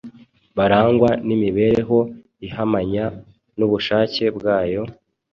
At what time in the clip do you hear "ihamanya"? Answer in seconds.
2.47-3.05